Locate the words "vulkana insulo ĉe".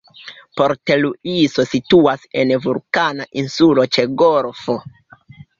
2.65-4.07